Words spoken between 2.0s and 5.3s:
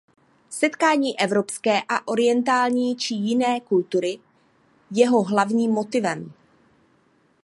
orientální či jiné kultury jeho